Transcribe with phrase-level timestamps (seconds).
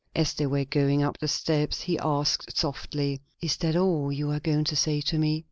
[0.15, 4.39] As they were going up the steps he asked softly, "Is that all you are
[4.39, 5.39] going to say to me?"